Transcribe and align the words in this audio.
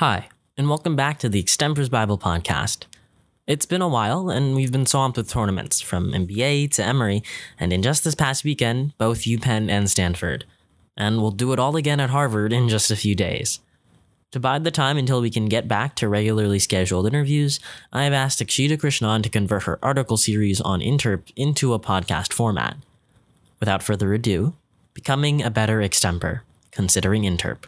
Hi, 0.00 0.28
and 0.58 0.68
welcome 0.68 0.94
back 0.94 1.18
to 1.20 1.28
the 1.30 1.42
Extempers 1.42 1.90
Bible 1.90 2.18
Podcast. 2.18 2.84
It's 3.46 3.64
been 3.64 3.80
a 3.80 3.88
while, 3.88 4.28
and 4.28 4.54
we've 4.54 4.70
been 4.70 4.84
swamped 4.84 5.16
with 5.16 5.30
tournaments 5.30 5.80
from 5.80 6.12
MBA 6.12 6.70
to 6.72 6.84
Emory, 6.84 7.22
and 7.58 7.72
in 7.72 7.82
just 7.82 8.04
this 8.04 8.14
past 8.14 8.44
weekend, 8.44 8.92
both 8.98 9.20
UPenn 9.20 9.70
and 9.70 9.88
Stanford. 9.88 10.44
And 10.98 11.22
we'll 11.22 11.30
do 11.30 11.50
it 11.54 11.58
all 11.58 11.76
again 11.76 11.98
at 11.98 12.10
Harvard 12.10 12.52
in 12.52 12.68
just 12.68 12.90
a 12.90 12.94
few 12.94 13.14
days. 13.14 13.60
To 14.32 14.38
bide 14.38 14.64
the 14.64 14.70
time 14.70 14.98
until 14.98 15.22
we 15.22 15.30
can 15.30 15.46
get 15.46 15.66
back 15.66 15.96
to 15.96 16.10
regularly 16.10 16.58
scheduled 16.58 17.06
interviews, 17.06 17.58
I 17.90 18.04
have 18.04 18.12
asked 18.12 18.42
Akshita 18.42 18.76
Krishnan 18.76 19.22
to 19.22 19.30
convert 19.30 19.62
her 19.62 19.78
article 19.82 20.18
series 20.18 20.60
on 20.60 20.80
Interp 20.80 21.32
into 21.36 21.72
a 21.72 21.80
podcast 21.80 22.34
format. 22.34 22.76
Without 23.60 23.82
further 23.82 24.12
ado, 24.12 24.56
Becoming 24.92 25.42
a 25.42 25.48
Better 25.48 25.78
Extemper, 25.78 26.42
Considering 26.70 27.22
Interp. 27.22 27.64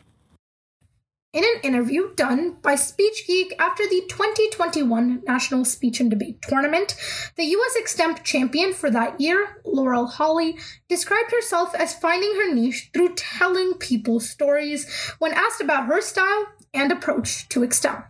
In 1.38 1.44
an 1.44 1.60
interview 1.62 2.12
done 2.16 2.56
by 2.62 2.74
SpeechGeek 2.74 3.52
after 3.60 3.84
the 3.84 4.02
2021 4.08 5.22
National 5.24 5.64
Speech 5.64 6.00
and 6.00 6.10
Debate 6.10 6.42
Tournament, 6.42 6.96
the 7.36 7.44
U.S. 7.44 7.76
Extemp 7.80 8.24
champion 8.24 8.74
for 8.74 8.90
that 8.90 9.20
year, 9.20 9.62
Laurel 9.64 10.08
Holly, 10.08 10.58
described 10.88 11.30
herself 11.30 11.76
as 11.76 11.94
finding 11.94 12.34
her 12.34 12.52
niche 12.52 12.90
through 12.92 13.14
telling 13.14 13.74
people 13.74 14.18
stories 14.18 14.90
when 15.20 15.32
asked 15.32 15.60
about 15.60 15.86
her 15.86 16.00
style 16.00 16.46
and 16.74 16.90
approach 16.90 17.48
to 17.50 17.60
Extemp. 17.60 18.06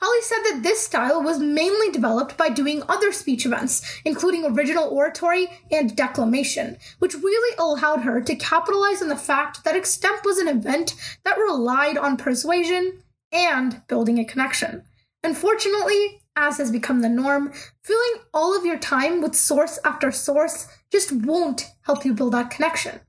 Holly 0.00 0.22
said 0.22 0.42
that 0.44 0.62
this 0.62 0.84
style 0.84 1.22
was 1.22 1.40
mainly 1.40 1.90
developed 1.90 2.36
by 2.36 2.50
doing 2.50 2.84
other 2.88 3.10
speech 3.10 3.44
events, 3.44 4.00
including 4.04 4.44
original 4.44 4.88
oratory 4.88 5.48
and 5.72 5.96
declamation, 5.96 6.76
which 7.00 7.14
really 7.14 7.56
allowed 7.58 8.02
her 8.02 8.20
to 8.20 8.36
capitalize 8.36 9.02
on 9.02 9.08
the 9.08 9.16
fact 9.16 9.64
that 9.64 9.74
Extemp 9.74 10.24
was 10.24 10.38
an 10.38 10.46
event 10.46 10.94
that 11.24 11.36
relied 11.36 11.98
on 11.98 12.16
persuasion 12.16 13.02
and 13.32 13.82
building 13.88 14.18
a 14.18 14.24
connection. 14.24 14.84
Unfortunately, 15.24 16.20
as 16.36 16.58
has 16.58 16.70
become 16.70 17.00
the 17.00 17.08
norm, 17.08 17.52
filling 17.82 18.22
all 18.32 18.56
of 18.56 18.64
your 18.64 18.78
time 18.78 19.20
with 19.20 19.34
source 19.34 19.80
after 19.84 20.12
source 20.12 20.68
just 20.92 21.10
won't 21.10 21.72
help 21.82 22.04
you 22.04 22.14
build 22.14 22.34
that 22.34 22.50
connection. 22.50 23.00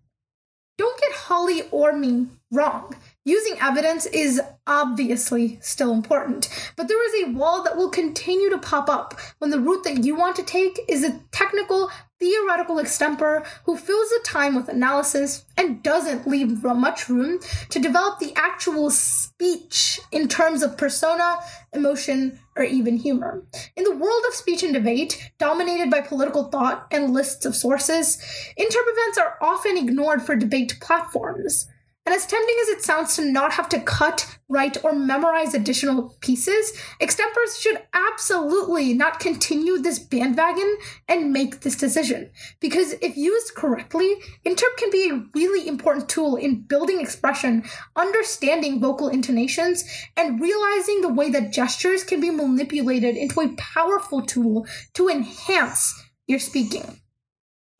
Don't 0.79 0.99
get 0.99 1.11
Holly 1.11 1.63
or 1.69 1.93
me 1.93 2.27
wrong. 2.51 2.95
Using 3.25 3.57
evidence 3.59 4.05
is 4.05 4.41
obviously 4.65 5.59
still 5.61 5.91
important, 5.91 6.47
but 6.77 6.87
there 6.87 7.05
is 7.05 7.27
a 7.27 7.31
wall 7.37 7.63
that 7.63 7.75
will 7.75 7.89
continue 7.89 8.49
to 8.49 8.57
pop 8.57 8.89
up 8.89 9.19
when 9.39 9.49
the 9.49 9.59
route 9.59 9.83
that 9.83 10.05
you 10.05 10.15
want 10.15 10.37
to 10.37 10.43
take 10.43 10.79
is 10.87 11.03
a 11.03 11.19
technical, 11.31 11.91
theoretical 12.17 12.77
extemper 12.77 13.45
who 13.65 13.75
fills 13.75 14.09
the 14.09 14.21
time 14.23 14.55
with 14.55 14.69
analysis 14.69 15.43
and 15.57 15.83
doesn't 15.83 16.27
leave 16.27 16.63
much 16.63 17.09
room 17.09 17.39
to 17.69 17.79
develop 17.79 18.19
the 18.19 18.31
actual 18.37 18.89
speech 18.89 19.99
in 20.13 20.29
terms 20.29 20.63
of 20.63 20.77
persona, 20.77 21.39
emotion, 21.73 22.39
or 22.55 22.63
even 22.63 22.95
humor. 22.95 23.43
In 23.75 23.83
the 23.83 23.95
world 23.95 24.23
of 24.29 24.33
speech 24.33 24.63
and 24.63 24.73
debate, 24.73 25.31
dominated 25.39 25.91
by 25.91 25.99
political 25.99 26.45
thought 26.45 26.87
and 26.89 27.11
lists 27.11 27.45
of 27.45 27.53
sources, 27.53 28.17
interp 28.57 28.87
events 28.87 29.17
are 29.17 29.37
often 29.41 29.77
ignored 29.77 30.21
for 30.21 30.37
debate 30.37 30.77
platforms. 30.79 31.67
And 32.09 32.15
as 32.15 32.25
tempting 32.25 32.55
as 32.63 32.69
it 32.69 32.81
sounds 32.81 33.15
to 33.17 33.23
not 33.23 33.53
have 33.53 33.69
to 33.69 33.79
cut, 33.79 34.39
write, 34.47 34.83
or 34.83 34.93
memorize 34.93 35.53
additional 35.53 36.17
pieces, 36.21 36.75
extempers 36.99 37.61
should 37.61 37.83
absolutely 37.93 38.95
not 38.95 39.19
continue 39.19 39.77
this 39.77 39.99
bandwagon 39.99 40.75
and 41.07 41.31
make 41.31 41.59
this 41.59 41.75
decision. 41.75 42.31
Because 42.59 42.93
if 42.93 43.15
used 43.15 43.53
correctly, 43.53 44.15
interp 44.43 44.75
can 44.77 44.89
be 44.89 45.11
a 45.11 45.23
really 45.35 45.67
important 45.67 46.09
tool 46.09 46.35
in 46.35 46.61
building 46.61 46.99
expression, 46.99 47.63
understanding 47.95 48.79
vocal 48.79 49.09
intonations, 49.09 49.83
and 50.17 50.41
realizing 50.41 51.01
the 51.01 51.13
way 51.13 51.29
that 51.29 51.53
gestures 51.53 52.03
can 52.03 52.19
be 52.19 52.31
manipulated 52.31 53.17
into 53.17 53.39
a 53.39 53.55
powerful 53.55 54.23
tool 54.23 54.65
to 54.95 55.09
enhance 55.09 55.93
your 56.25 56.39
speaking. 56.39 56.99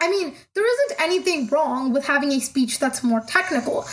I 0.02 0.10
mean, 0.10 0.34
there 0.56 0.66
isn't 0.66 1.02
anything 1.02 1.48
wrong 1.48 1.92
with 1.92 2.06
having 2.06 2.32
a 2.32 2.40
speech 2.40 2.80
that's 2.80 3.04
more 3.04 3.22
technical, 3.28 3.86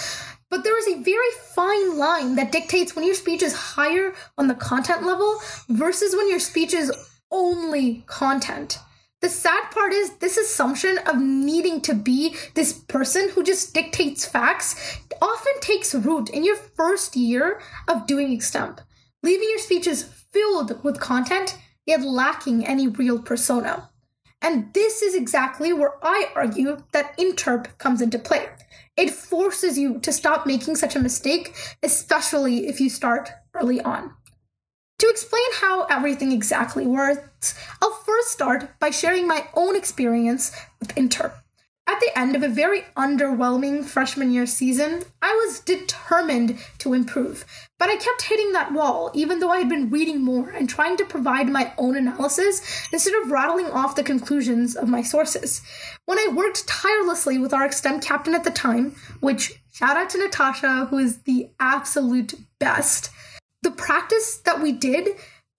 but 0.51 0.63
there 0.63 0.79
is 0.79 0.89
a 0.89 1.03
very 1.03 1.31
fine 1.55 1.99
line 1.99 2.37
that 2.37 2.53
dictates 2.53 2.95
when 2.95 3.05
your 3.05 3.15
speech 3.15 3.43
is 3.43 3.55
higher 3.55 4.15
on 4.39 4.47
the 4.47 4.55
content 4.55 5.05
level 5.05 5.41
versus 5.69 6.15
when 6.15 6.29
your 6.29 6.39
speech 6.39 6.73
is 6.73 6.93
only 7.33 8.05
content. 8.07 8.79
The 9.21 9.29
sad 9.29 9.71
part 9.73 9.93
is 9.93 10.19
this 10.19 10.37
assumption 10.37 10.99
of 11.07 11.19
needing 11.19 11.81
to 11.83 11.95
be 11.95 12.37
this 12.55 12.73
person 12.73 13.31
who 13.31 13.43
just 13.43 13.75
dictates 13.75 14.25
facts 14.25 15.01
often 15.21 15.61
takes 15.61 15.95
root 15.95 16.29
in 16.31 16.45
your 16.45 16.57
first 16.57 17.17
year 17.17 17.61
of 17.89 18.07
doing 18.07 18.29
extemp, 18.29 18.79
leaving 19.23 19.49
your 19.49 19.59
speeches 19.59 20.05
filled 20.05 20.85
with 20.85 21.01
content 21.01 21.59
yet 21.87 22.03
lacking 22.03 22.67
any 22.67 22.87
real 22.89 23.19
persona. 23.21 23.91
And 24.47 24.73
this 24.75 25.03
is 25.03 25.17
exactly 25.17 25.73
where 25.73 25.95
I 26.05 26.31
argue 26.37 26.77
that 26.93 27.19
interp 27.19 27.77
comes 27.79 28.01
into 28.01 28.17
play. 28.17 28.47
It 28.97 29.11
forces 29.11 29.77
you 29.77 29.99
to 29.99 30.13
stop 30.13 30.47
making 30.47 30.77
such 30.77 30.95
a 30.95 31.01
mistake, 31.01 31.53
especially 31.83 32.69
if 32.69 32.81
you 32.81 32.89
start 32.89 33.33
early 33.55 33.81
on. 33.81 34.15
To 35.01 35.09
explain 35.09 35.43
how 35.55 35.87
everything 35.87 36.31
exactly 36.31 36.87
works, 36.87 37.59
I'll 37.83 37.91
first 38.07 38.29
start 38.29 38.79
by 38.79 38.91
sharing 38.91 39.27
my 39.27 39.49
own 39.55 39.75
experience 39.75 40.53
with 40.79 40.95
interp. 40.95 41.33
At 41.89 42.01
the 42.01 42.19
end 42.19 42.35
of 42.35 42.43
a 42.43 42.49
very 42.49 42.83
underwhelming 42.97 43.85
freshman 43.85 44.33
year 44.33 44.45
season, 44.47 45.05
I 45.23 45.33
was 45.33 45.61
determined 45.61 46.59
to 46.79 46.95
improve, 46.95 47.45
but 47.79 47.89
I 47.89 47.97
kept 47.97 48.23
hitting 48.23 48.53
that 48.53 48.73
wall 48.73 49.13
even 49.15 49.39
though 49.39 49.51
I 49.51 49.59
had 49.59 49.69
been 49.69 49.89
reading 49.89 50.21
more 50.21 50.51
and 50.51 50.69
trying 50.69 50.97
to 50.97 51.05
provide 51.05 51.49
my 51.49 51.73
own 51.79 51.97
analysis 51.97 52.89
instead 52.93 53.15
of 53.15 53.31
rattling 53.31 53.71
off 53.71 53.95
the 53.95 54.03
conclusions 54.03 54.75
of 54.75 54.89
my 54.89 55.01
sources. 55.01 55.63
When 56.07 56.19
I 56.19 56.33
worked 56.35 56.67
tirelessly 56.67 57.39
with 57.39 57.55
our 57.55 57.67
extemp 57.67 58.03
captain 58.03 58.35
at 58.35 58.43
the 58.43 58.51
time, 58.51 58.97
which 59.21 59.63
shout 59.73 59.97
out 59.97 60.11
to 60.11 60.19
Natasha, 60.19 60.87
who 60.87 60.99
is 60.99 61.19
the 61.23 61.51
absolute 61.61 62.35
best, 62.59 63.11
the 63.63 63.71
practice 63.71 64.39
that 64.39 64.61
we 64.61 64.73
did 64.73 65.11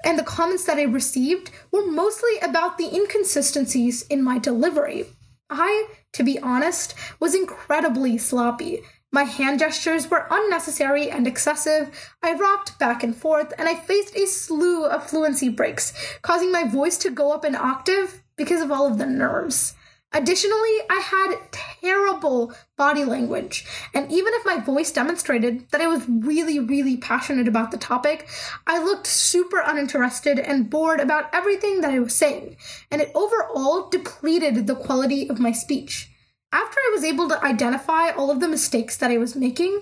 and 0.04 0.20
the 0.20 0.24
comments 0.24 0.66
that 0.66 0.78
I 0.78 0.84
received 0.84 1.52
were 1.72 1.90
mostly 1.90 2.38
about 2.42 2.78
the 2.78 2.94
inconsistencies 2.94 4.04
in 4.08 4.22
my 4.22 4.38
delivery. 4.38 5.06
I, 5.50 5.88
to 6.14 6.24
be 6.24 6.40
honest, 6.40 6.94
was 7.20 7.36
incredibly 7.36 8.18
sloppy. 8.18 8.82
My 9.12 9.24
hand 9.24 9.60
gestures 9.60 10.10
were 10.12 10.28
unnecessary 10.30 11.10
and 11.10 11.26
excessive. 11.26 12.12
I 12.22 12.34
rocked 12.34 12.78
back 12.78 13.04
and 13.04 13.16
forth, 13.16 13.54
and 13.58 13.70
I 13.70 13.76
faced 13.76 14.16
a 14.16 14.28
slew 14.28 14.86
of 14.86 15.10
fluency 15.10 15.50
breaks, 15.50 15.94
causing 16.22 16.52
my 16.52 16.66
voice 16.66 16.98
to 17.00 17.10
go 17.10 17.32
up 17.32 17.46
an 17.46 17.56
octave 17.56 18.22
because 18.36 18.62
of 18.62 18.72
all 18.72 18.86
of 18.86 18.98
the 18.98 19.06
nerves. 19.06 19.76
Additionally, 20.14 20.78
I 20.90 21.02
had 21.04 21.52
terrible 21.52 22.54
body 22.78 23.04
language, 23.04 23.66
and 23.94 24.10
even 24.10 24.34
if 24.36 24.46
my 24.46 24.58
voice 24.58 24.92
demonstrated 24.92 25.70
that 25.72 25.82
I 25.82 25.88
was 25.88 26.08
really, 26.08 26.60
really 26.60 26.96
passionate 26.96 27.48
about 27.48 27.72
the 27.72 27.78
topic, 27.78 28.28
I 28.66 28.82
looked 28.82 29.06
super 29.06 29.60
uninterested 29.60 30.40
and 30.40 30.70
bored 30.70 31.02
about 31.02 31.30
everything 31.34 31.82
that 31.82 31.92
I 31.92 32.00
was 32.00 32.16
saying, 32.16 32.56
and 32.90 33.02
it 33.02 33.12
overall 33.14 33.90
depleted 33.90 34.66
the 34.66 34.76
quality 34.76 35.30
of 35.30 35.40
my 35.40 35.52
speech. 35.52 36.10
After 36.54 36.80
I 36.80 36.92
was 36.94 37.04
able 37.04 37.28
to 37.28 37.44
identify 37.44 38.10
all 38.12 38.32
of 38.32 38.40
the 38.40 38.48
mistakes 38.48 38.96
that 38.98 39.12
I 39.12 39.18
was 39.18 39.36
making, 39.36 39.82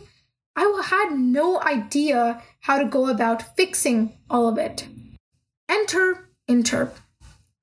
I 0.55 0.81
had 0.85 1.17
no 1.17 1.61
idea 1.61 2.41
how 2.61 2.79
to 2.79 2.85
go 2.85 3.09
about 3.09 3.55
fixing 3.55 4.17
all 4.29 4.47
of 4.47 4.57
it. 4.57 4.87
Enter 5.69 6.29
interp. 6.49 6.93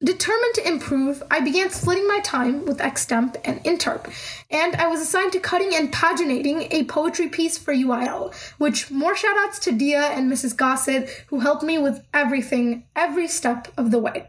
Determined 0.04 0.54
to 0.54 0.66
improve, 0.66 1.22
I 1.30 1.38
began 1.38 1.70
splitting 1.70 2.08
my 2.08 2.18
time 2.24 2.64
with 2.64 2.78
extemp 2.78 3.36
and 3.44 3.62
interp, 3.62 4.12
and 4.50 4.74
I 4.74 4.88
was 4.88 5.00
assigned 5.00 5.30
to 5.32 5.38
cutting 5.38 5.76
and 5.76 5.92
paginating 5.92 6.66
a 6.72 6.84
poetry 6.84 7.28
piece 7.28 7.56
for 7.56 7.72
UIL, 7.72 8.34
which 8.58 8.90
more 8.90 9.14
shoutouts 9.14 9.60
to 9.60 9.70
Dia 9.70 10.02
and 10.02 10.30
Mrs. 10.30 10.56
Gossett, 10.56 11.08
who 11.28 11.38
helped 11.38 11.62
me 11.62 11.78
with 11.78 12.04
everything, 12.12 12.82
every 12.96 13.28
step 13.28 13.68
of 13.76 13.92
the 13.92 14.00
way. 14.00 14.26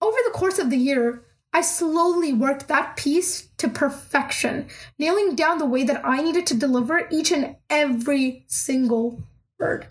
Over 0.00 0.18
the 0.24 0.38
course 0.38 0.60
of 0.60 0.70
the 0.70 0.76
year, 0.76 1.24
I 1.52 1.62
slowly 1.62 2.32
worked 2.32 2.68
that 2.68 2.96
piece 2.96 3.48
to 3.58 3.68
perfection, 3.68 4.68
nailing 4.96 5.34
down 5.34 5.58
the 5.58 5.66
way 5.66 5.82
that 5.82 6.02
I 6.04 6.22
needed 6.22 6.46
to 6.48 6.54
deliver 6.54 7.08
each 7.10 7.32
and 7.32 7.56
every 7.68 8.44
single 8.46 9.24
word. 9.58 9.88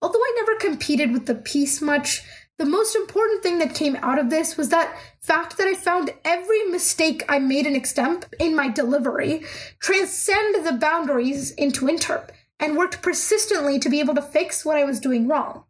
Although 0.00 0.18
I 0.18 0.34
never 0.36 0.58
competed 0.58 1.12
with 1.12 1.26
the 1.26 1.36
piece 1.36 1.80
much, 1.80 2.24
the 2.58 2.66
most 2.66 2.94
important 2.94 3.42
thing 3.42 3.58
that 3.58 3.74
came 3.74 3.96
out 3.96 4.18
of 4.18 4.30
this 4.30 4.56
was 4.56 4.68
that 4.68 4.96
fact 5.20 5.56
that 5.58 5.66
I 5.66 5.74
found 5.74 6.14
every 6.24 6.64
mistake 6.64 7.24
I 7.28 7.38
made 7.38 7.66
in 7.66 7.74
extemp 7.74 8.24
in 8.38 8.54
my 8.54 8.68
delivery 8.68 9.42
transcend 9.80 10.64
the 10.64 10.72
boundaries 10.72 11.50
into 11.52 11.86
interp 11.86 12.30
and 12.60 12.76
worked 12.76 13.02
persistently 13.02 13.78
to 13.80 13.88
be 13.88 13.98
able 13.98 14.14
to 14.14 14.22
fix 14.22 14.64
what 14.64 14.76
I 14.76 14.84
was 14.84 15.00
doing 15.00 15.26
wrong. 15.26 15.64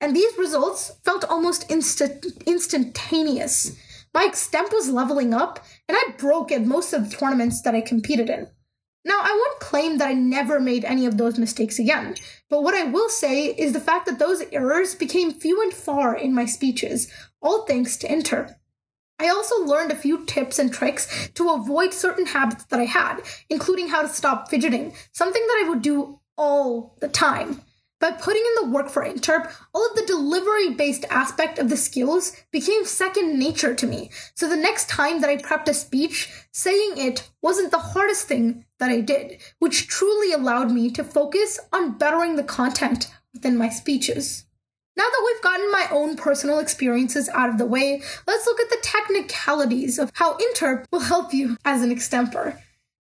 And 0.00 0.14
these 0.14 0.38
results 0.38 0.92
felt 1.04 1.24
almost 1.24 1.70
instant 1.70 2.26
instantaneous. 2.46 3.76
My 4.14 4.28
extemp 4.28 4.72
was 4.72 4.88
leveling 4.88 5.34
up, 5.34 5.64
and 5.88 5.96
I 5.98 6.12
broke 6.16 6.52
at 6.52 6.64
most 6.64 6.92
of 6.92 7.10
the 7.10 7.16
tournaments 7.16 7.62
that 7.62 7.74
I 7.74 7.80
competed 7.80 8.30
in. 8.30 8.48
Now, 9.06 9.20
I 9.22 9.30
won't 9.30 9.60
claim 9.60 9.98
that 9.98 10.08
I 10.08 10.14
never 10.14 10.58
made 10.58 10.84
any 10.84 11.06
of 11.06 11.16
those 11.16 11.38
mistakes 11.38 11.78
again, 11.78 12.16
but 12.50 12.64
what 12.64 12.74
I 12.74 12.82
will 12.82 13.08
say 13.08 13.46
is 13.46 13.72
the 13.72 13.78
fact 13.78 14.06
that 14.06 14.18
those 14.18 14.42
errors 14.50 14.96
became 14.96 15.30
few 15.30 15.62
and 15.62 15.72
far 15.72 16.16
in 16.16 16.34
my 16.34 16.44
speeches, 16.44 17.06
all 17.40 17.64
thanks 17.66 17.96
to 17.98 18.08
Interp. 18.08 18.56
I 19.20 19.28
also 19.28 19.64
learned 19.64 19.92
a 19.92 19.96
few 19.96 20.26
tips 20.26 20.58
and 20.58 20.72
tricks 20.72 21.30
to 21.34 21.50
avoid 21.50 21.94
certain 21.94 22.26
habits 22.26 22.64
that 22.64 22.80
I 22.80 22.86
had, 22.86 23.20
including 23.48 23.90
how 23.90 24.02
to 24.02 24.08
stop 24.08 24.50
fidgeting, 24.50 24.92
something 25.12 25.46
that 25.46 25.62
I 25.64 25.68
would 25.68 25.82
do 25.82 26.18
all 26.36 26.96
the 27.00 27.08
time. 27.08 27.62
By 28.00 28.10
putting 28.10 28.42
in 28.42 28.64
the 28.66 28.74
work 28.74 28.90
for 28.90 29.04
Interp, 29.04 29.50
all 29.72 29.88
of 29.88 29.96
the 29.96 30.04
delivery 30.04 30.70
based 30.70 31.06
aspect 31.10 31.60
of 31.60 31.70
the 31.70 31.78
skills 31.78 32.32
became 32.50 32.84
second 32.84 33.38
nature 33.38 33.74
to 33.74 33.86
me. 33.86 34.10
So 34.34 34.48
the 34.48 34.56
next 34.56 34.90
time 34.90 35.20
that 35.20 35.30
I 35.30 35.38
prepped 35.38 35.68
a 35.68 35.74
speech, 35.74 36.28
saying 36.50 36.94
it 36.98 37.30
wasn't 37.40 37.70
the 37.70 37.78
hardest 37.78 38.26
thing 38.26 38.65
that 38.78 38.90
I 38.90 39.00
did, 39.00 39.40
which 39.58 39.88
truly 39.88 40.32
allowed 40.32 40.70
me 40.70 40.90
to 40.90 41.04
focus 41.04 41.58
on 41.72 41.98
bettering 41.98 42.36
the 42.36 42.44
content 42.44 43.10
within 43.32 43.56
my 43.56 43.68
speeches. 43.68 44.44
Now 44.96 45.04
that 45.04 45.22
we've 45.26 45.42
gotten 45.42 45.70
my 45.70 45.86
own 45.90 46.16
personal 46.16 46.58
experiences 46.58 47.28
out 47.28 47.50
of 47.50 47.58
the 47.58 47.66
way, 47.66 48.02
let's 48.26 48.46
look 48.46 48.60
at 48.60 48.70
the 48.70 48.78
technicalities 48.82 49.98
of 49.98 50.10
how 50.14 50.38
Interp 50.38 50.86
will 50.90 51.00
help 51.00 51.34
you 51.34 51.58
as 51.64 51.82
an 51.82 51.90
extemper. 51.90 52.58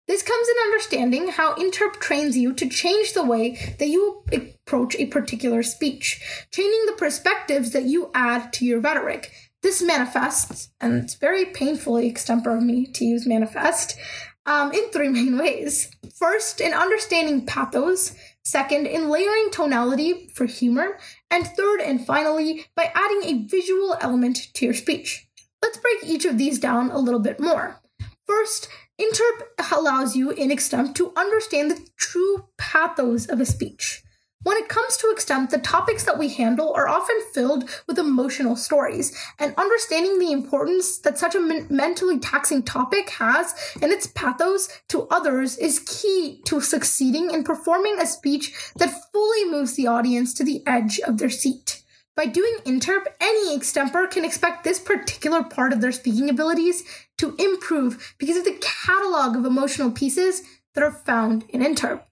This 0.06 0.22
comes 0.22 0.48
in 0.48 0.64
understanding 0.64 1.28
how 1.28 1.54
Interp 1.54 1.94
trains 1.94 2.36
you 2.36 2.52
to 2.54 2.68
change 2.68 3.12
the 3.12 3.24
way 3.24 3.74
that 3.78 3.88
you 3.88 4.24
approach 4.32 4.96
a 4.96 5.06
particular 5.06 5.62
speech, 5.62 6.20
changing 6.50 6.86
the 6.86 6.98
perspectives 6.98 7.70
that 7.70 7.84
you 7.84 8.10
add 8.12 8.52
to 8.54 8.66
your 8.66 8.80
rhetoric. 8.80 9.30
This 9.62 9.80
manifests, 9.80 10.68
and 10.78 11.02
it's 11.02 11.14
very 11.14 11.46
painfully 11.46 12.12
extemper 12.12 12.54
of 12.58 12.62
me 12.62 12.86
to 12.86 13.04
use 13.04 13.26
manifest, 13.26 13.96
um, 14.46 14.72
in 14.72 14.90
three 14.90 15.08
main 15.18 15.38
ways. 15.38 15.90
First, 16.14 16.60
in 16.60 16.72
understanding 16.72 17.46
pathos. 17.46 18.14
Second, 18.44 18.86
in 18.86 19.08
layering 19.08 19.48
tonality 19.50 20.28
for 20.34 20.44
humor. 20.44 20.98
And 21.30 21.46
third 21.46 21.80
and 21.80 22.04
finally, 22.04 22.66
by 22.76 22.92
adding 22.94 23.22
a 23.24 23.46
visual 23.46 23.96
element 24.00 24.52
to 24.54 24.66
your 24.66 24.74
speech. 24.74 25.26
Let's 25.62 25.78
break 25.78 26.04
each 26.04 26.26
of 26.26 26.36
these 26.36 26.58
down 26.58 26.90
a 26.90 26.98
little 26.98 27.20
bit 27.20 27.40
more. 27.40 27.80
First, 28.26 28.68
Interp 29.00 29.72
allows 29.72 30.14
you 30.14 30.30
in 30.30 30.50
extemp 30.50 30.94
to 30.94 31.12
understand 31.16 31.70
the 31.70 31.88
true 31.96 32.48
pathos 32.58 33.26
of 33.26 33.40
a 33.40 33.46
speech. 33.46 34.03
When 34.44 34.58
it 34.58 34.68
comes 34.68 34.98
to 34.98 35.06
extemp, 35.06 35.50
the 35.50 35.58
topics 35.58 36.04
that 36.04 36.18
we 36.18 36.28
handle 36.28 36.74
are 36.74 36.86
often 36.86 37.16
filled 37.32 37.68
with 37.86 37.98
emotional 37.98 38.56
stories, 38.56 39.16
and 39.38 39.54
understanding 39.56 40.18
the 40.18 40.32
importance 40.32 40.98
that 40.98 41.18
such 41.18 41.34
a 41.34 41.40
men- 41.40 41.66
mentally 41.70 42.18
taxing 42.18 42.62
topic 42.62 43.08
has 43.10 43.54
and 43.80 43.90
its 43.90 44.06
pathos 44.06 44.68
to 44.88 45.08
others 45.10 45.56
is 45.56 45.78
key 45.80 46.42
to 46.44 46.60
succeeding 46.60 47.30
in 47.32 47.42
performing 47.42 47.98
a 47.98 48.06
speech 48.06 48.54
that 48.76 48.94
fully 49.12 49.46
moves 49.46 49.74
the 49.74 49.86
audience 49.86 50.34
to 50.34 50.44
the 50.44 50.62
edge 50.66 51.00
of 51.00 51.16
their 51.16 51.30
seat. 51.30 51.82
By 52.14 52.26
doing 52.26 52.58
interp, 52.66 53.06
any 53.20 53.58
extemper 53.58 54.10
can 54.10 54.26
expect 54.26 54.62
this 54.62 54.78
particular 54.78 55.42
part 55.42 55.72
of 55.72 55.80
their 55.80 55.90
speaking 55.90 56.28
abilities 56.28 56.84
to 57.16 57.34
improve 57.38 58.14
because 58.18 58.36
of 58.36 58.44
the 58.44 58.60
catalog 58.60 59.36
of 59.36 59.46
emotional 59.46 59.90
pieces 59.90 60.42
that 60.74 60.84
are 60.84 60.92
found 60.92 61.44
in 61.48 61.62
interp. 61.62 62.02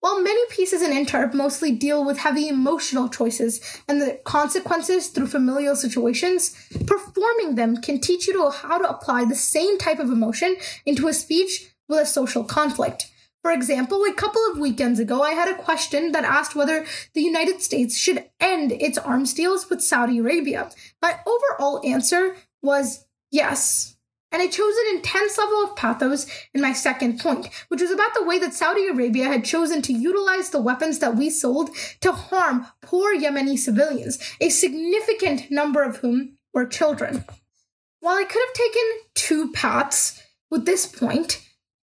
While 0.00 0.22
many 0.22 0.40
pieces 0.50 0.80
in 0.80 0.92
interp 0.92 1.34
mostly 1.34 1.72
deal 1.72 2.04
with 2.04 2.18
heavy 2.18 2.48
emotional 2.48 3.08
choices 3.08 3.60
and 3.88 4.00
the 4.00 4.20
consequences 4.24 5.08
through 5.08 5.26
familial 5.26 5.74
situations, 5.74 6.54
performing 6.86 7.56
them 7.56 7.78
can 7.78 8.00
teach 8.00 8.28
you 8.28 8.34
to 8.34 8.50
how 8.50 8.78
to 8.78 8.88
apply 8.88 9.24
the 9.24 9.34
same 9.34 9.76
type 9.76 9.98
of 9.98 10.10
emotion 10.10 10.56
into 10.86 11.08
a 11.08 11.12
speech 11.12 11.74
with 11.88 11.98
a 11.98 12.06
social 12.06 12.44
conflict. 12.44 13.10
For 13.42 13.50
example, 13.50 14.04
a 14.04 14.12
couple 14.12 14.42
of 14.50 14.58
weekends 14.58 15.00
ago, 15.00 15.22
I 15.22 15.32
had 15.32 15.48
a 15.48 15.60
question 15.60 16.12
that 16.12 16.24
asked 16.24 16.54
whether 16.54 16.84
the 17.14 17.22
United 17.22 17.62
States 17.62 17.96
should 17.96 18.28
end 18.40 18.72
its 18.72 18.98
arms 18.98 19.34
deals 19.34 19.68
with 19.68 19.80
Saudi 19.80 20.18
Arabia. 20.18 20.70
My 21.02 21.18
overall 21.26 21.80
answer 21.84 22.36
was 22.62 23.06
yes. 23.30 23.96
And 24.30 24.42
I 24.42 24.46
chose 24.46 24.74
an 24.76 24.96
intense 24.96 25.38
level 25.38 25.64
of 25.64 25.76
pathos 25.76 26.26
in 26.52 26.60
my 26.60 26.72
second 26.72 27.18
point, 27.18 27.48
which 27.68 27.80
was 27.80 27.90
about 27.90 28.14
the 28.14 28.24
way 28.24 28.38
that 28.38 28.52
Saudi 28.52 28.86
Arabia 28.86 29.24
had 29.24 29.44
chosen 29.44 29.80
to 29.82 29.92
utilize 29.92 30.50
the 30.50 30.60
weapons 30.60 30.98
that 30.98 31.16
we 31.16 31.30
sold 31.30 31.70
to 32.00 32.12
harm 32.12 32.66
poor 32.82 33.16
Yemeni 33.16 33.58
civilians, 33.58 34.18
a 34.40 34.50
significant 34.50 35.50
number 35.50 35.82
of 35.82 35.98
whom 35.98 36.36
were 36.52 36.66
children. 36.66 37.24
While 38.00 38.16
I 38.16 38.24
could 38.24 38.42
have 38.46 38.54
taken 38.54 38.82
two 39.14 39.52
paths 39.52 40.22
with 40.50 40.66
this 40.66 40.86
point, 40.86 41.44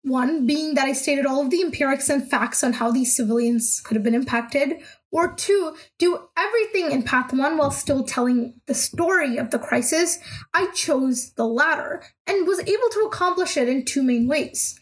one 0.04 0.46
being 0.46 0.76
that 0.76 0.86
I 0.86 0.94
stated 0.94 1.26
all 1.26 1.42
of 1.42 1.50
the 1.50 1.62
empirics 1.62 2.10
and 2.10 2.30
facts 2.30 2.64
on 2.64 2.74
how 2.74 2.92
these 2.92 3.16
civilians 3.16 3.82
could 3.82 3.96
have 3.96 4.04
been 4.04 4.16
impacted, 4.16 4.78
or 5.12 5.34
two, 5.34 5.76
do 5.98 6.28
everything 6.38 6.92
in 6.92 7.04
path 7.04 7.34
one 7.34 7.58
while 7.58 7.72
still 7.72 8.04
telling 8.04 8.60
the 8.66 8.74
story 8.74 9.38
of 9.38 9.52
the 9.52 9.60
crisis, 9.60 10.20
I 10.54 10.68
chose 10.74 11.34
the 11.34 11.46
latter 11.46 12.04
and 12.26 12.48
was 12.48 12.60
able 12.60 12.90
to 12.92 13.08
accomplish 13.08 13.58
it 13.58 13.70
in 13.70 13.86
two 13.86 14.04
main 14.04 14.28
ways 14.28 14.80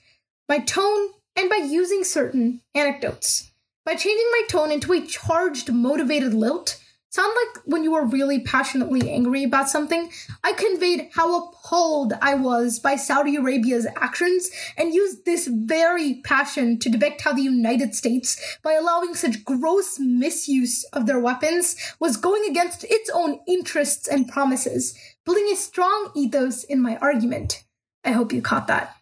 by 0.47 0.59
tone 0.59 1.09
and 1.35 1.49
by 1.49 1.57
using 1.57 2.03
certain 2.03 2.61
anecdotes. 2.73 3.51
By 3.85 3.95
changing 3.95 4.27
my 4.31 4.41
tone 4.47 4.71
into 4.71 4.93
a 4.93 5.05
charged, 5.05 5.71
motivated 5.71 6.33
lilt, 6.33 6.81
sound 7.15 7.33
like 7.33 7.63
when 7.63 7.81
you 7.81 7.93
were 7.93 8.05
really 8.05 8.41
passionately 8.41 9.09
angry 9.09 9.45
about 9.45 9.69
something, 9.69 10.11
I 10.43 10.51
conveyed 10.51 11.09
how 11.13 11.45
appalled 11.45 12.11
I 12.21 12.35
was 12.35 12.77
by 12.77 12.97
Saudi 12.97 13.37
Arabia's 13.37 13.87
actions 13.95 14.49
and 14.75 14.93
used 14.93 15.23
this 15.23 15.47
very 15.47 16.15
passion 16.25 16.77
to 16.79 16.89
depict 16.89 17.21
how 17.21 17.31
the 17.31 17.41
United 17.41 17.95
States, 17.95 18.57
by 18.61 18.73
allowing 18.73 19.15
such 19.15 19.45
gross 19.45 19.97
misuse 19.97 20.83
of 20.91 21.05
their 21.05 21.19
weapons, 21.19 21.77
was 22.01 22.17
going 22.17 22.43
against 22.49 22.83
its 22.83 23.09
own 23.11 23.39
interests 23.47 24.09
and 24.09 24.27
promises, 24.27 24.93
building 25.23 25.47
a 25.53 25.55
strong 25.55 26.11
ethos 26.15 26.65
in 26.65 26.81
my 26.81 26.97
argument. 26.97 27.63
I 28.03 28.11
hope 28.11 28.33
you 28.33 28.41
caught 28.41 28.67
that. 28.67 28.93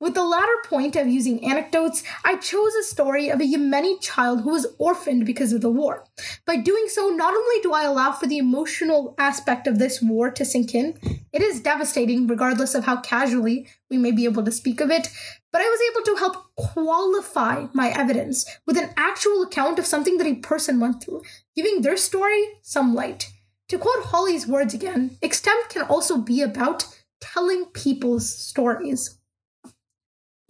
With 0.00 0.14
the 0.14 0.24
latter 0.24 0.56
point 0.64 0.96
of 0.96 1.08
using 1.08 1.44
anecdotes, 1.46 2.02
I 2.24 2.36
chose 2.36 2.74
a 2.74 2.82
story 2.82 3.28
of 3.28 3.38
a 3.38 3.44
Yemeni 3.44 4.00
child 4.00 4.40
who 4.40 4.52
was 4.52 4.66
orphaned 4.78 5.26
because 5.26 5.52
of 5.52 5.60
the 5.60 5.68
war. 5.68 6.06
By 6.46 6.56
doing 6.56 6.86
so, 6.88 7.10
not 7.10 7.34
only 7.34 7.60
do 7.60 7.74
I 7.74 7.82
allow 7.82 8.12
for 8.12 8.26
the 8.26 8.38
emotional 8.38 9.14
aspect 9.18 9.66
of 9.66 9.78
this 9.78 10.00
war 10.00 10.30
to 10.30 10.44
sink 10.46 10.74
in, 10.74 10.98
it 11.34 11.42
is 11.42 11.60
devastating 11.60 12.26
regardless 12.26 12.74
of 12.74 12.84
how 12.84 13.02
casually 13.02 13.68
we 13.90 13.98
may 13.98 14.10
be 14.10 14.24
able 14.24 14.42
to 14.42 14.50
speak 14.50 14.80
of 14.80 14.90
it, 14.90 15.08
but 15.52 15.60
I 15.60 15.68
was 15.68 15.80
able 15.90 16.04
to 16.06 16.18
help 16.18 16.54
qualify 16.56 17.66
my 17.74 17.90
evidence 17.90 18.46
with 18.66 18.78
an 18.78 18.94
actual 18.96 19.42
account 19.42 19.78
of 19.78 19.84
something 19.84 20.16
that 20.16 20.26
a 20.26 20.36
person 20.36 20.80
went 20.80 21.02
through, 21.02 21.20
giving 21.54 21.82
their 21.82 21.98
story 21.98 22.42
some 22.62 22.94
light. 22.94 23.30
To 23.68 23.76
quote 23.76 24.06
Holly's 24.06 24.46
words 24.46 24.72
again, 24.72 25.18
extemp 25.22 25.68
can 25.68 25.82
also 25.82 26.16
be 26.16 26.40
about 26.40 26.86
telling 27.20 27.66
people's 27.66 28.34
stories 28.34 29.19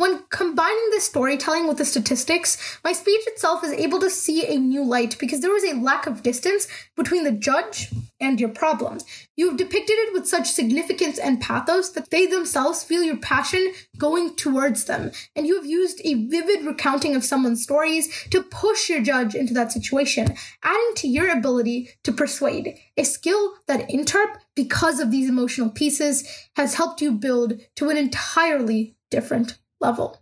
when 0.00 0.24
combining 0.30 0.88
the 0.94 1.00
storytelling 1.00 1.68
with 1.68 1.76
the 1.76 1.84
statistics, 1.84 2.78
my 2.82 2.90
speech 2.90 3.20
itself 3.26 3.62
is 3.62 3.72
able 3.72 4.00
to 4.00 4.08
see 4.08 4.46
a 4.46 4.58
new 4.58 4.82
light 4.82 5.14
because 5.18 5.40
there 5.40 5.54
is 5.54 5.62
a 5.62 5.78
lack 5.78 6.06
of 6.06 6.22
distance 6.22 6.66
between 6.96 7.22
the 7.22 7.30
judge 7.30 7.92
and 8.18 8.40
your 8.40 8.48
problem. 8.48 8.98
You 9.36 9.48
have 9.48 9.58
depicted 9.58 9.96
it 9.98 10.14
with 10.14 10.26
such 10.26 10.48
significance 10.48 11.18
and 11.18 11.38
pathos 11.38 11.90
that 11.90 12.08
they 12.08 12.24
themselves 12.24 12.82
feel 12.82 13.02
your 13.02 13.18
passion 13.18 13.74
going 13.98 14.36
towards 14.36 14.86
them, 14.86 15.10
and 15.36 15.46
you 15.46 15.56
have 15.56 15.66
used 15.66 16.00
a 16.02 16.26
vivid 16.28 16.64
recounting 16.64 17.14
of 17.14 17.22
someone's 17.22 17.62
stories 17.62 18.26
to 18.30 18.42
push 18.42 18.88
your 18.88 19.02
judge 19.02 19.34
into 19.34 19.52
that 19.52 19.70
situation, 19.70 20.34
adding 20.62 20.92
to 20.96 21.08
your 21.08 21.28
ability 21.28 21.90
to 22.04 22.12
persuade, 22.12 22.74
a 22.96 23.04
skill 23.04 23.52
that 23.66 23.86
Interp, 23.90 24.38
because 24.56 24.98
of 24.98 25.10
these 25.10 25.28
emotional 25.28 25.68
pieces, 25.68 26.26
has 26.56 26.76
helped 26.76 27.02
you 27.02 27.12
build 27.12 27.60
to 27.76 27.90
an 27.90 27.98
entirely 27.98 28.96
different 29.10 29.58
level. 29.80 30.20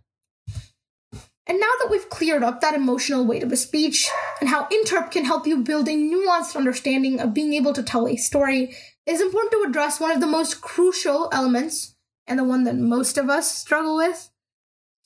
And 1.47 1.59
now 1.59 1.71
that 1.79 1.89
we've 1.89 2.09
cleared 2.09 2.43
up 2.43 2.61
that 2.61 2.75
emotional 2.75 3.25
weight 3.25 3.41
of 3.41 3.51
a 3.51 3.57
speech 3.57 4.07
and 4.39 4.49
how 4.49 4.67
Interp 4.67 5.09
can 5.09 5.25
help 5.25 5.47
you 5.47 5.63
build 5.63 5.87
a 5.87 5.93
nuanced 5.93 6.55
understanding 6.55 7.19
of 7.19 7.33
being 7.33 7.53
able 7.53 7.73
to 7.73 7.81
tell 7.81 8.07
a 8.07 8.15
story, 8.17 8.75
it 9.05 9.11
is 9.11 9.21
important 9.21 9.51
to 9.53 9.65
address 9.67 9.99
one 9.99 10.11
of 10.11 10.19
the 10.19 10.27
most 10.27 10.61
crucial 10.61 11.27
elements, 11.33 11.95
and 12.27 12.37
the 12.37 12.43
one 12.43 12.63
that 12.65 12.75
most 12.75 13.17
of 13.17 13.29
us 13.29 13.51
struggle 13.51 13.97
with 13.97 14.29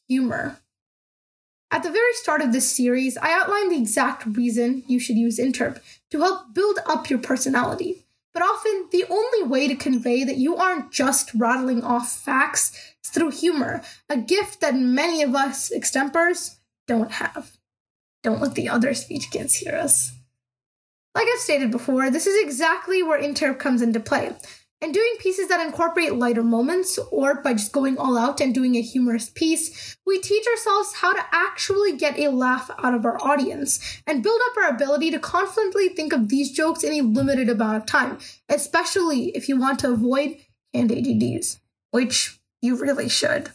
humor. 0.10 0.58
At 1.72 1.82
the 1.82 1.90
very 1.90 2.14
start 2.14 2.42
of 2.42 2.52
this 2.52 2.70
series, 2.70 3.18
I 3.18 3.32
outlined 3.32 3.72
the 3.72 3.78
exact 3.78 4.26
reason 4.26 4.84
you 4.86 5.00
should 5.00 5.16
use 5.16 5.40
Interp 5.40 5.80
to 6.12 6.20
help 6.20 6.54
build 6.54 6.80
up 6.86 7.10
your 7.10 7.20
personality. 7.20 8.03
But 8.34 8.44
often, 8.44 8.88
the 8.92 9.06
only 9.10 9.44
way 9.44 9.68
to 9.68 9.76
convey 9.76 10.24
that 10.24 10.38
you 10.38 10.56
aren't 10.56 10.92
just 10.92 11.32
rattling 11.36 11.84
off 11.84 12.12
facts 12.12 12.72
is 13.04 13.12
through 13.12 13.32
humor, 13.32 13.82
a 14.10 14.18
gift 14.18 14.60
that 14.62 14.76
many 14.76 15.22
of 15.22 15.36
us 15.36 15.72
extempers 15.74 16.56
don't 16.88 17.12
have. 17.12 17.58
Don't 18.24 18.42
let 18.42 18.56
the 18.56 18.70
other 18.70 18.94
speech 18.94 19.30
kids 19.30 19.56
hear 19.56 19.76
us. 19.76 20.14
Like 21.14 21.28
I've 21.32 21.40
stated 21.40 21.70
before, 21.70 22.10
this 22.10 22.26
is 22.26 22.44
exactly 22.44 23.04
where 23.04 23.22
interp 23.22 23.60
comes 23.60 23.84
into 23.84 24.00
play. 24.00 24.32
And 24.84 24.94
doing 24.94 25.16
pieces 25.18 25.48
that 25.48 25.66
incorporate 25.66 26.16
lighter 26.16 26.44
moments, 26.44 27.00
or 27.10 27.36
by 27.36 27.54
just 27.54 27.72
going 27.72 27.98
all 27.98 28.18
out 28.18 28.42
and 28.42 28.54
doing 28.54 28.76
a 28.76 28.82
humorous 28.82 29.30
piece, 29.30 29.96
we 30.06 30.20
teach 30.20 30.46
ourselves 30.46 30.96
how 30.96 31.14
to 31.14 31.26
actually 31.32 31.96
get 31.96 32.20
a 32.20 32.28
laugh 32.28 32.70
out 32.84 32.94
of 32.94 33.06
our 33.06 33.18
audience 33.24 33.80
and 34.06 34.22
build 34.22 34.42
up 34.50 34.58
our 34.58 34.68
ability 34.68 35.10
to 35.12 35.20
confidently 35.20 35.88
think 35.88 36.12
of 36.12 36.28
these 36.28 36.52
jokes 36.52 36.84
in 36.84 36.92
a 36.92 37.02
limited 37.02 37.48
amount 37.48 37.78
of 37.78 37.86
time, 37.86 38.18
especially 38.50 39.30
if 39.30 39.48
you 39.48 39.58
want 39.58 39.80
to 39.80 39.90
avoid 39.90 40.36
canned 40.74 40.90
AGDs, 40.90 41.62
which 41.92 42.42
you 42.62 42.76
really 42.76 43.08
should. 43.08 43.52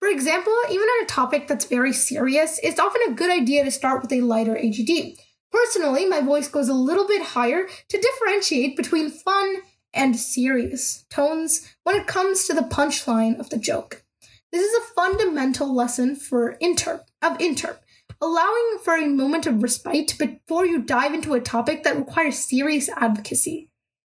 For 0.00 0.08
example, 0.08 0.56
even 0.68 0.82
on 0.82 1.04
a 1.04 1.06
topic 1.06 1.46
that's 1.46 1.66
very 1.66 1.92
serious, 1.92 2.58
it's 2.64 2.80
often 2.80 3.02
a 3.06 3.14
good 3.14 3.30
idea 3.30 3.62
to 3.62 3.70
start 3.70 4.02
with 4.02 4.12
a 4.12 4.22
lighter 4.22 4.56
AGD. 4.56 5.16
Personally, 5.52 6.06
my 6.06 6.20
voice 6.20 6.48
goes 6.48 6.68
a 6.68 6.74
little 6.74 7.06
bit 7.06 7.22
higher 7.22 7.68
to 7.88 8.00
differentiate 8.00 8.76
between 8.76 9.10
fun 9.10 9.62
and 9.92 10.16
serious 10.16 11.04
tones 11.10 11.74
when 11.84 11.96
it 11.96 12.06
comes 12.06 12.46
to 12.46 12.54
the 12.54 12.62
punchline 12.62 13.38
of 13.38 13.50
the 13.50 13.58
joke. 13.58 14.04
This 14.52 14.62
is 14.62 14.74
a 14.74 14.94
fundamental 14.94 15.72
lesson 15.72 16.16
for 16.16 16.56
interp 16.60 17.02
of 17.22 17.38
interp, 17.38 17.78
allowing 18.20 18.78
for 18.82 18.96
a 18.96 19.06
moment 19.06 19.46
of 19.46 19.62
respite 19.62 20.16
before 20.18 20.66
you 20.66 20.82
dive 20.82 21.14
into 21.14 21.34
a 21.34 21.40
topic 21.40 21.84
that 21.84 21.96
requires 21.96 22.38
serious 22.38 22.88
advocacy. 22.88 23.70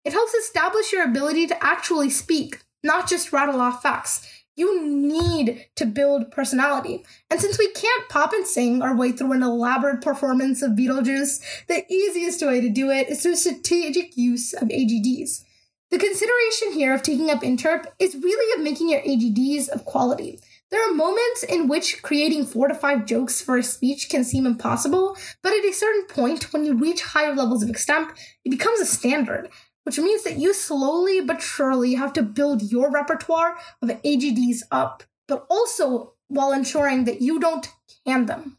It 0.05 0.12
helps 0.12 0.35
establish 0.35 0.93
your 0.93 1.05
ability 1.05 1.47
to 1.49 1.64
actually 1.64 2.11
speak, 2.11 2.62
not 2.83 3.09
just 3.09 3.33
rattle 3.33 3.61
off 3.61 3.83
facts. 3.83 4.26
You 4.57 4.85
need 4.85 5.67
to 5.76 5.87
build 5.87 6.31
personality. 6.31 7.05
And 7.31 7.41
since 7.41 7.59
we 7.59 7.71
can't 7.73 8.09
pop 8.09 8.33
and 8.33 8.47
sing 8.47 8.83
our 8.83 8.97
way 8.97 9.12
through 9.12 9.33
an 9.33 9.43
elaborate 9.43 10.02
performance 10.02 10.61
of 10.61 10.73
Beetlejuice, 10.73 11.67
the 11.69 11.85
easiest 11.91 12.43
way 12.43 12.61
to 12.61 12.69
do 12.69 12.91
it 12.91 13.09
is 13.09 13.23
through 13.23 13.37
strategic 13.37 14.17
use 14.17 14.52
of 14.52 14.69
AGDs. 14.69 15.45
The 15.93 15.99
consideration 15.99 16.73
here 16.73 16.95
of 16.95 17.03
taking 17.03 17.29
up 17.29 17.43
interp 17.43 17.85
is 17.99 18.15
really 18.15 18.59
of 18.59 18.65
making 18.65 18.89
your 18.89 19.03
AGDs 19.03 19.69
of 19.69 19.85
quality. 19.85 20.41
There 20.71 20.81
are 20.89 20.95
moments 20.95 21.43
in 21.43 21.69
which 21.69 22.03
creating 22.03 22.47
four 22.47 22.67
to 22.69 22.75
five 22.75 23.05
jokes 23.05 23.43
for 23.43 23.59
a 23.59 23.63
speech 23.63 24.09
can 24.09 24.25
seem 24.25 24.47
impossible, 24.47 25.19
but 25.43 25.53
at 25.53 25.67
a 25.67 25.73
certain 25.75 26.07
point, 26.07 26.51
when 26.51 26.65
you 26.65 26.73
reach 26.73 27.03
higher 27.03 27.35
levels 27.35 27.63
of 27.63 27.69
extemp, 27.69 28.17
it 28.43 28.49
becomes 28.49 28.81
a 28.81 28.87
standard, 28.87 29.51
which 29.85 29.99
means 29.99 30.25
that 30.25 30.39
you 30.39 30.55
slowly 30.55 31.21
but 31.21 31.43
surely 31.43 31.93
have 31.93 32.15
to 32.15 32.23
build 32.23 32.73
your 32.73 32.91
repertoire 32.91 33.59
of 33.83 33.91
AGDs 33.91 34.63
up, 34.71 35.03
but 35.29 35.45
also 35.51 36.15
while 36.29 36.53
ensuring 36.53 37.05
that 37.05 37.21
you 37.21 37.39
don't 37.39 37.69
can 38.07 38.25
them. 38.29 38.57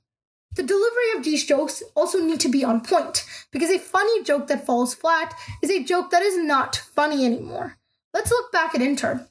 The 0.56 0.64
delivery 0.64 1.18
of 1.18 1.24
these 1.24 1.46
jokes 1.46 1.82
also 1.96 2.20
need 2.20 2.40
to 2.42 2.50
be 2.50 2.64
on 2.64 2.82
point, 2.82 3.26
because 3.52 3.72
a 3.72 3.80
funny 3.80 4.24
joke 4.24 4.48
that 4.48 4.66
falls 4.66 4.94
flat 4.94 5.34
is 5.64 5.72
a 5.72 5.84
joke 5.84 6.12
that 6.12 6.22
is 6.22 6.38
not 6.38 6.76
funny 6.76 7.26
anymore. 7.26 7.78
Let's 8.14 8.30
look 8.30 8.52
back 8.52 8.76
at 8.76 8.82
Interp, 8.82 9.28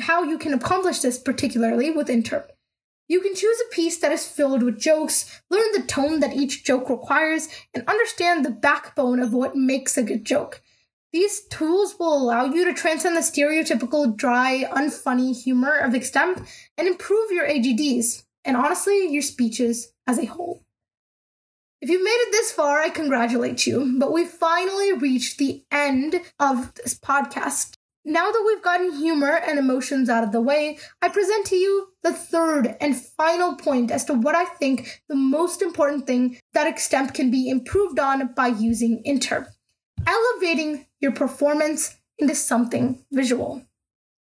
how 0.00 0.22
you 0.22 0.38
can 0.38 0.54
accomplish 0.54 1.00
this 1.00 1.18
particularly 1.18 1.90
with 1.90 2.08
Interp. 2.08 2.46
You 3.06 3.20
can 3.20 3.34
choose 3.34 3.60
a 3.60 3.74
piece 3.74 3.98
that 3.98 4.12
is 4.12 4.26
filled 4.26 4.62
with 4.62 4.80
jokes, 4.80 5.42
learn 5.50 5.72
the 5.72 5.82
tone 5.82 6.20
that 6.20 6.34
each 6.34 6.64
joke 6.64 6.88
requires, 6.88 7.48
and 7.74 7.86
understand 7.86 8.42
the 8.42 8.50
backbone 8.50 9.20
of 9.20 9.34
what 9.34 9.54
makes 9.54 9.98
a 9.98 10.02
good 10.02 10.24
joke. 10.24 10.62
These 11.12 11.42
tools 11.48 11.96
will 11.98 12.16
allow 12.16 12.46
you 12.46 12.64
to 12.64 12.72
transcend 12.72 13.14
the 13.14 13.20
stereotypical 13.20 14.16
dry, 14.16 14.64
unfunny 14.72 15.38
humor 15.38 15.76
of 15.76 15.92
extemp 15.92 16.48
and 16.78 16.88
improve 16.88 17.30
your 17.30 17.46
AGDs, 17.46 18.24
and 18.46 18.56
honestly, 18.56 19.12
your 19.12 19.20
speeches 19.20 19.91
as 20.06 20.18
a 20.18 20.26
whole. 20.26 20.62
If 21.80 21.90
you've 21.90 22.04
made 22.04 22.10
it 22.10 22.32
this 22.32 22.52
far, 22.52 22.80
I 22.80 22.90
congratulate 22.90 23.66
you, 23.66 23.96
but 23.98 24.12
we've 24.12 24.28
finally 24.28 24.92
reached 24.92 25.38
the 25.38 25.64
end 25.70 26.20
of 26.38 26.74
this 26.74 26.98
podcast. 26.98 27.74
Now 28.04 28.30
that 28.30 28.44
we've 28.46 28.62
gotten 28.62 28.92
humor 28.92 29.36
and 29.36 29.58
emotions 29.58 30.08
out 30.08 30.24
of 30.24 30.32
the 30.32 30.40
way, 30.40 30.78
I 31.00 31.08
present 31.08 31.46
to 31.46 31.56
you 31.56 31.88
the 32.02 32.12
third 32.12 32.76
and 32.80 32.96
final 32.96 33.56
point 33.56 33.90
as 33.90 34.04
to 34.06 34.14
what 34.14 34.34
I 34.34 34.44
think 34.44 35.02
the 35.08 35.14
most 35.14 35.62
important 35.62 36.06
thing 36.06 36.38
that 36.52 36.72
extemp 36.72 37.14
can 37.14 37.30
be 37.30 37.48
improved 37.48 37.98
on 37.98 38.32
by 38.34 38.48
using 38.48 39.02
Interp 39.06 39.46
elevating 40.06 40.86
your 41.00 41.12
performance 41.12 41.96
into 42.18 42.34
something 42.34 43.04
visual. 43.12 43.62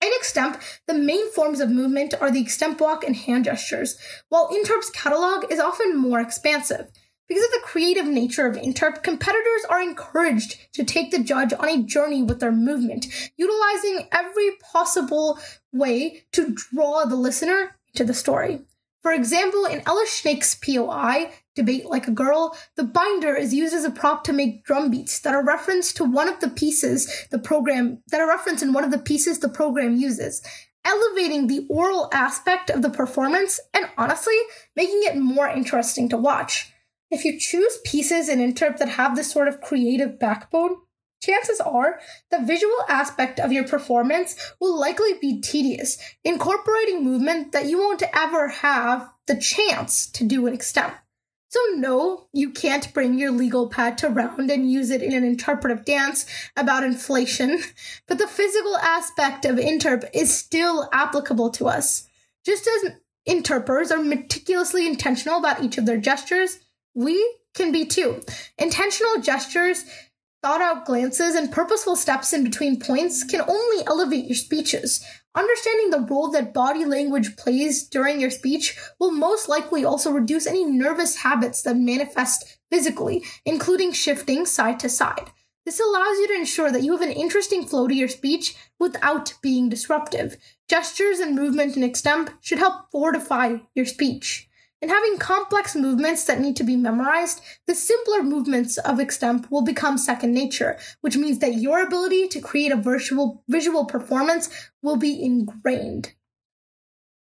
In 0.02 0.12
extemp, 0.22 0.62
the 0.86 0.94
main 0.94 1.32
forms 1.32 1.60
of 1.60 1.72
movement 1.72 2.14
are 2.22 2.30
the 2.30 2.44
extemp 2.44 2.80
walk 2.80 3.04
and 3.04 3.16
hand 3.16 3.46
gestures, 3.46 3.98
while 4.30 4.50
Interp's 4.50 4.92
catalog 4.92 5.52
is 5.52 5.60
often 5.60 5.98
more 5.98 6.20
expansive. 6.20 6.92
Because 7.28 7.44
of 7.44 7.52
the 7.52 7.62
creative 7.64 8.06
nature 8.06 8.46
of 8.46 8.56
Interp, 8.56 9.04
competitors 9.04 9.66
are 9.70 9.82
encouraged 9.82 10.58
to 10.74 10.86
take 10.86 11.12
the 11.12 11.20
judge 11.20 11.52
on 11.52 11.68
a 11.68 11.84
journey 11.84 12.24
with 12.24 12.40
their 12.40 12.52
movement, 12.52 13.08
utilizing 13.36 14.08
every 14.12 14.52
possible 14.72 15.40
way 15.74 16.24
to 16.32 16.54
draw 16.54 17.04
the 17.04 17.16
listener 17.16 17.76
into 17.94 18.06
the 18.06 18.14
story. 18.14 18.62
For 19.02 19.12
example, 19.12 19.66
in 19.66 19.84
Ella 19.86 20.06
Schnake's 20.08 20.56
POI, 20.56 21.32
Debate 21.56 21.86
Like 21.86 22.08
a 22.08 22.12
Girl, 22.12 22.58
the 22.76 22.84
binder 22.84 23.36
is 23.36 23.54
used 23.54 23.74
as 23.74 23.86
a 23.86 23.92
prop 23.92 24.24
to 24.26 24.34
make 24.34 24.64
drum 24.64 24.90
beats 24.92 25.20
that 25.22 25.34
are 25.34 25.46
referenced 25.46 25.98
to 25.98 26.04
one 26.04 26.28
of 26.28 26.40
the 26.40 26.50
pieces 26.50 27.26
the 27.32 27.40
program 27.40 28.02
that 28.08 28.20
are 28.20 28.28
referenced 28.28 28.64
in 28.64 28.74
one 28.74 28.84
of 28.84 28.92
the 28.92 28.98
pieces 28.98 29.40
the 29.40 29.50
program 29.50 29.96
uses, 29.96 30.42
elevating 30.84 31.48
the 31.48 31.66
oral 31.70 32.10
aspect 32.12 32.70
of 32.70 32.82
the 32.82 32.90
performance 32.90 33.60
and 33.74 33.88
honestly 33.98 34.38
making 34.76 35.02
it 35.04 35.18
more 35.18 35.48
interesting 35.48 36.10
to 36.10 36.18
watch. 36.18 36.72
If 37.10 37.24
you 37.24 37.40
choose 37.40 37.80
pieces 37.86 38.28
in 38.28 38.40
Interp 38.40 38.78
that 38.78 38.90
have 38.90 39.16
this 39.16 39.32
sort 39.32 39.48
of 39.48 39.62
creative 39.62 40.20
backbone, 40.20 40.78
chances 41.22 41.60
are 41.60 42.00
the 42.32 42.44
visual 42.44 42.78
aspect 42.88 43.40
of 43.40 43.52
your 43.52 43.68
performance 43.68 44.36
will 44.60 44.80
likely 44.80 45.14
be 45.20 45.42
tedious, 45.42 45.98
incorporating 46.24 47.04
movement 47.04 47.52
that 47.52 47.66
you 47.66 47.78
won't 47.80 48.04
ever 48.14 48.48
have 48.48 49.10
the 49.28 49.36
chance 49.36 50.08
to 50.08 50.24
do 50.24 50.48
in 50.48 50.58
extemp. 50.58 50.94
So, 51.50 51.60
no, 51.76 52.28
you 52.34 52.52
can't 52.52 52.94
bring 52.94 53.18
your 53.18 53.32
legal 53.32 53.70
pad 53.70 53.98
to 54.00 54.10
round 54.10 54.52
and 54.52 54.70
use 54.70 54.90
it 54.90 55.02
in 55.02 55.14
an 55.14 55.24
interpretive 55.24 55.86
dance 55.86 56.26
about 56.58 56.84
inflation, 56.84 57.60
but 58.08 58.18
the 58.18 58.28
physical 58.28 58.76
aspect 58.78 59.46
of 59.46 59.56
interp 59.56 60.10
is 60.14 60.36
still 60.36 60.90
applicable 60.92 61.52
to 61.52 61.68
us. 61.68 62.08
Just 62.46 62.68
as 62.68 62.92
interpers 63.28 63.92
are 63.92 64.04
meticulously 64.04 64.88
intentional 64.88 65.40
about 65.40 65.64
each 65.64 65.78
of 65.78 65.86
their 65.86 65.98
gestures, 65.98 66.60
we 66.94 67.36
can 67.54 67.72
be 67.72 67.86
too. 67.86 68.22
Intentional 68.58 69.22
gestures 69.22 69.86
thought 70.48 70.62
out 70.62 70.86
glances 70.86 71.36
and 71.36 71.52
purposeful 71.52 71.98
steps 71.98 72.32
in 72.32 72.42
between 72.42 72.80
points 72.80 73.22
can 73.22 73.42
only 73.50 73.86
elevate 73.86 74.28
your 74.28 74.36
speeches. 74.36 75.06
Understanding 75.36 75.90
the 75.90 76.08
role 76.10 76.32
that 76.32 76.54
body 76.54 76.86
language 76.86 77.36
plays 77.36 77.86
during 77.86 78.22
your 78.22 78.30
speech 78.30 78.78
will 78.98 79.12
most 79.12 79.50
likely 79.50 79.84
also 79.84 80.10
reduce 80.10 80.48
any 80.48 80.64
nervous 80.64 81.18
habits 81.18 81.64
that 81.64 81.76
manifest 81.76 82.60
physically, 82.72 83.26
including 83.44 83.92
shifting 83.92 84.46
side 84.46 84.80
to 84.80 84.88
side. 84.88 85.32
This 85.66 85.82
allows 85.82 86.18
you 86.18 86.30
to 86.30 86.36
ensure 86.36 86.72
that 86.72 86.82
you 86.82 86.94
have 86.94 87.02
an 87.02 87.12
interesting 87.12 87.66
flow 87.66 87.90
to 87.90 87.94
your 87.94 88.08
speech 88.08 88.56
without 88.80 89.34
being 89.42 89.68
disruptive. 89.68 90.38
Gestures 90.70 91.20
and 91.20 91.36
movement 91.36 91.76
in 91.76 91.84
extemp 91.84 92.32
should 92.40 92.60
help 92.60 92.90
fortify 92.90 93.58
your 93.76 93.86
speech. 93.86 94.48
In 94.80 94.90
having 94.90 95.18
complex 95.18 95.76
movements 95.76 96.24
that 96.26 96.40
need 96.40 96.56
to 96.58 96.64
be 96.64 96.76
memorized, 96.76 97.42
the 97.66 97.74
simpler 97.74 98.22
movements 98.22 98.78
of 98.78 99.00
extemp 99.00 99.50
will 99.50 99.64
become 99.64 99.98
second 99.98 100.34
nature, 100.34 100.78
which 101.02 101.18
means 101.18 101.40
that 101.40 101.56
your 101.56 101.82
ability 101.82 102.28
to 102.28 102.40
create 102.40 102.72
a 102.72 102.76
virtual 102.76 103.44
visual 103.48 103.86
performance 103.86 104.50
will 104.84 104.98
be 104.98 105.20
ingrained. 105.22 106.14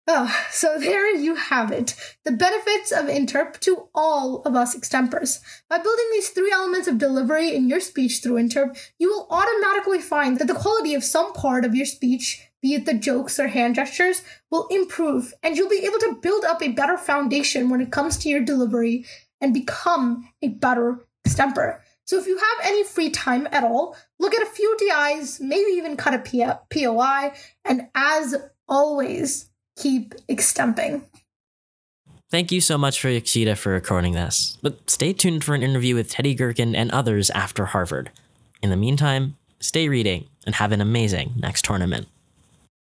Oh, 0.07 0.37
so 0.51 0.79
there 0.81 1.15
you 1.15 1.37
have 1.37 1.71
it. 1.71 1.95
The 2.25 2.33
benefits 2.33 2.91
of 2.91 3.07
Interp 3.07 3.61
to 3.61 3.89
all 3.95 4.43
of 4.43 4.57
us 4.57 4.77
extempers. 4.77 5.41
By 5.69 5.79
building 5.79 6.07
these 6.13 6.31
three 6.31 6.51
elements 6.53 6.89
of 6.89 6.99
delivery 6.99 7.55
in 7.55 7.69
your 7.69 7.81
speech 7.81 8.21
through 8.21 8.43
Interp, 8.43 8.77
you 8.99 9.09
will 9.09 9.29
automatically 9.31 10.01
find 10.01 10.39
that 10.39 10.49
the 10.49 10.55
quality 10.55 10.95
of 10.95 11.05
some 11.05 11.33
part 11.33 11.65
of 11.65 11.75
your 11.75 11.87
speech 11.87 12.49
be 12.65 12.73
it 12.73 12.87
the 12.87 12.95
jokes 12.95 13.39
or 13.39 13.49
hand 13.49 13.75
gestures, 13.75 14.23
will 14.51 14.67
improve 14.69 15.35
and 15.43 15.55
you'll 15.55 15.69
be 15.69 15.85
able 15.85 15.99
to 15.99 16.19
build 16.23 16.47
up 16.47 16.63
a 16.63 16.69
better 16.69 16.97
foundation 16.97 17.69
when 17.69 17.83
it 17.83 17.93
comes 17.93 18.17
to 18.17 18.31
your 18.31 18.41
delivery 18.41 19.05
and 19.43 19.53
become 19.53 20.27
a 20.41 20.49
better 20.49 21.07
extemper. 21.29 21.81
So 22.07 22.19
if 22.19 22.27
you 22.27 22.39
have 22.39 22.67
any 22.67 22.83
free 22.83 23.11
time 23.11 23.47
at 23.53 23.65
all, 23.65 23.95
look 24.19 24.35
at 24.35 24.43
a 24.43 24.47
few 24.47 24.75
DIs, 24.79 25.41
maybe 25.41 25.73
even 25.73 25.99
cut 25.99 26.15
a 26.15 26.59
POI, 26.73 27.35
and 27.67 27.89
as 27.95 28.35
always, 28.67 29.51
keep 29.77 30.15
extemping. 30.27 31.05
Thank 32.31 32.51
you 32.51 32.63
so 32.63 32.79
much 32.79 32.99
for 32.99 33.09
Akshita 33.09 33.59
for 33.59 33.73
recording 33.73 34.15
this, 34.15 34.57
but 34.63 34.89
stay 34.89 35.13
tuned 35.13 35.45
for 35.45 35.55
an 35.55 35.63
interview 35.63 35.95
with 35.95 36.11
Teddy 36.11 36.35
Gerken 36.35 36.75
and 36.75 36.91
others 36.93 37.29
after 37.31 37.67
Harvard. 37.67 38.11
In 38.63 38.71
the 38.71 38.77
meantime, 38.77 39.37
stay 39.61 39.91
reading 39.91 40.29
and 40.47 40.55
have 40.55 40.73
an 40.73 40.81
amazing 40.81 41.35
next 41.37 41.67
tournament. 41.67 42.07